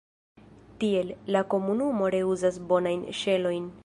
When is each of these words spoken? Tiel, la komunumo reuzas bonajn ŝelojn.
Tiel, 0.83 1.11
la 1.35 1.43
komunumo 1.55 2.09
reuzas 2.17 2.59
bonajn 2.73 3.05
ŝelojn. 3.21 3.69